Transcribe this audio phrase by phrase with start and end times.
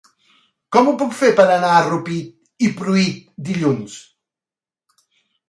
[0.75, 4.01] Com ho puc fer per anar a Rupit i Pruit dilluns?